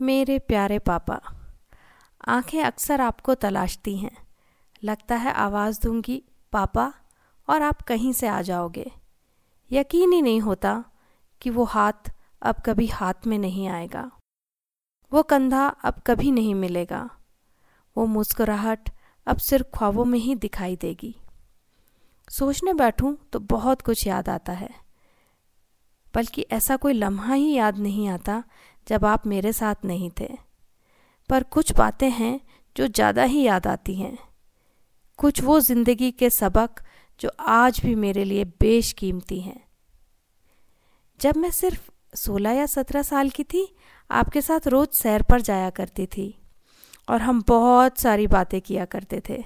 [0.00, 1.20] मेरे प्यारे पापा
[2.28, 4.16] आँखें अक्सर आपको तलाशती हैं।
[4.84, 6.22] लगता है आवाज़ दूँगी
[6.52, 6.94] पापा
[7.48, 8.90] और आप कहीं से आ जाओगे।
[9.70, 10.84] यकीन ही नहीं होता
[11.42, 12.10] कि वो हाथ
[12.42, 14.10] अब कभी हाथ में नहीं आएगा।
[15.12, 17.08] वो कंधा अब कभी नहीं मिलेगा।
[17.96, 18.90] वो मुस्कुराहट
[19.26, 21.14] अब सिर्फ़ ख्वाबों में ही दिखाई देगी।
[22.28, 24.70] सोचने बैठूं तो बहुत कुछ याद आता है।
[26.14, 28.42] बल्कि ऐसा कोई लम्हा ही याद नहीं आता
[28.86, 30.28] जब आप मेरे साथ नहीं थे।
[31.30, 32.40] पर कुछ बातें हैं
[32.76, 34.16] जो ज़्यादा ही याद आती हैं।
[35.18, 36.80] कुछ वो ज़िंदगी के सबक
[37.20, 39.60] जो आज भी मेरे लिए बेशकीमती हैं।
[41.20, 43.76] जब मैं सिर्फ़ सोलह या सत्रह साल की थी,
[44.10, 46.38] आपके साथ रोज़ सैर पर जाया करती थी
[47.08, 49.44] और हम बहुत सारी बातें किया करते थे।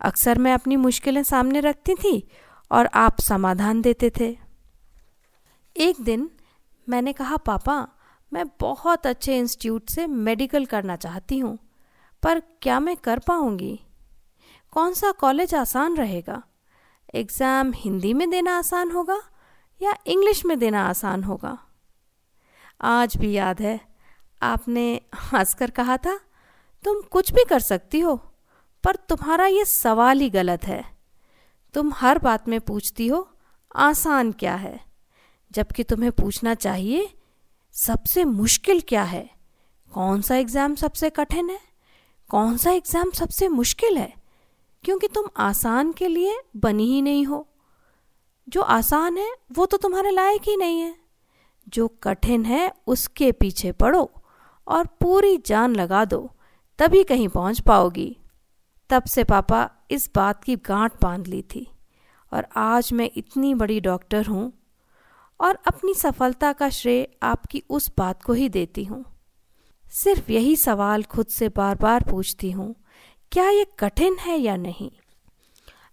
[0.00, 2.28] अक्सर मैं अपनी मुश्किलें सामने रखती थी
[2.70, 4.36] और आप समाधान देते थे।
[5.76, 6.30] एक दिन
[6.88, 7.88] मैंने कहा, पापा,
[8.32, 11.58] मैं बहुत अच्छे इंस्टीट्यूट से मेडिकल करना चाहती हूँ,
[12.22, 13.80] पर क्या मैं कर पाऊँगी?
[14.72, 16.42] कौन सा कॉलेज आसान रहेगा?
[17.14, 19.22] एग्ज़ाम हिंदी में देना आसान होगा
[19.82, 21.58] या इंग्लिश में देना आसान होगा?
[22.80, 23.80] आज भी याद है,
[24.42, 26.20] आपने हंसकर कहा था,
[26.84, 28.16] तुम कुछ भी कर सकती हो,
[28.84, 30.84] पर तुम्हारा ये सवाल ही गलत है।
[31.74, 33.30] तुम हर बात में पूछती हो,
[33.76, 34.80] आसान क्या है?
[35.52, 37.14] जबकि तुम्हें पूछना चाहिए,
[37.72, 39.30] सबसे मुश्किल क्या है?
[39.92, 41.60] कौन सा एग्ज़ाम सबसे कठिन है?
[42.30, 44.17] कौन सा एग्ज़ाम सबसे मुश्किल है?
[44.84, 47.48] क्योंकि तुम आसान के लिए बनी ही नहीं हो।
[48.48, 50.96] जो आसान है, वो तो तुम्हारे लायक ही नहीं है।
[51.68, 54.10] जो कठिन है, उसके पीछे पड़ो
[54.68, 56.30] और पूरी जान लगा दो,
[56.78, 58.16] तभी कहीं पहुँच पाओगी।
[58.90, 61.70] तब से पापा इस बात की गांठ बाँध ली थी।
[62.32, 64.52] और आज मैं इतनी बड़ी डॉक्टर हूँ
[65.40, 69.04] और अपनी सफलता का श्रेय आपकी उस बात को ही देती हूँ।
[69.90, 72.74] सिर्फ़ यही सवाल खुद से बार बार पूछती हूँ
[73.32, 74.90] क्या ये कठिन है या नहीं?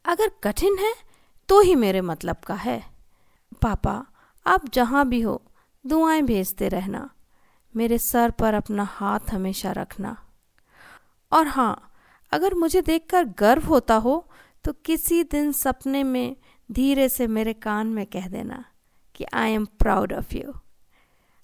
[0.05, 0.93] अगर कठिन है
[1.49, 2.83] तो ही मेरे मतलब का है।
[3.61, 4.05] पापा,
[4.45, 5.41] आप जहाँ भी हो,
[5.87, 7.09] दुआएँ भेजते रहना।
[7.75, 10.15] मेरे सर पर अपना हाथ हमेशा रखना।
[11.31, 11.91] और हाँ
[12.31, 14.29] अगर मुझे देखकर गर्व होता हो
[14.65, 16.35] तो किसी दिन सपने में
[16.71, 18.65] धीरे से मेरे कान में कह देना
[19.15, 20.53] कि I am proud of you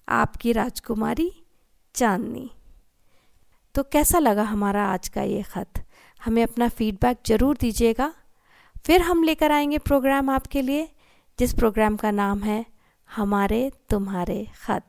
[0.08, 1.44] आपकी राजकुमारी
[1.94, 2.50] चांदनी।
[3.74, 5.68] तो कैसा लगा हमारा आज का ये ख़त?
[6.24, 8.12] हमें अपना फीडबैक ज़रूर दीजिएगा।
[8.84, 10.88] फिर हम लेकर आएँगे प्रोग्राम आपके लिए,
[11.38, 12.64] जिस प्रोग्राम का नाम है
[13.16, 14.82] हमारे तुम्हारे खत।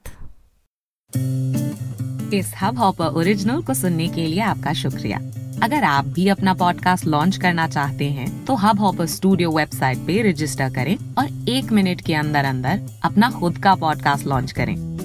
[2.33, 5.17] इस हब हॉपर ओरिजिनल को सुनने के लिए आपका शुक्रिया।
[5.63, 10.21] अगर आप भी अपना पॉडकास्ट लॉन्च करना चाहते हैं तो हब हॉपर स्टूडियो वेबसाइट पे
[10.31, 14.92] रजिस्टर करें और एक मिनट के अंदर अंदर अपना खुद का पॉडकास्ट लॉन्च करें।